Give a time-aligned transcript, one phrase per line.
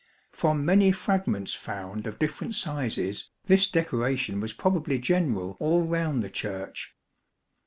[0.31, 6.23] From many fragments found of different sizes, this decora tion was probably general all round
[6.23, 6.95] the Church.